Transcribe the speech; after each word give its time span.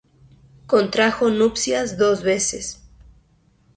Contrajo 0.65 1.29
nupcias 1.29 1.95
dos 1.99 2.23
veces. 2.23 2.81